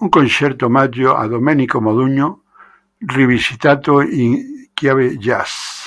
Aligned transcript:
Un 0.00 0.08
concerto-omaggio 0.08 1.14
a 1.14 1.28
Domenico 1.28 1.80
Modugno 1.80 2.42
rivisitato 2.98 4.00
in 4.00 4.70
chiave 4.74 5.16
Jazz. 5.18 5.86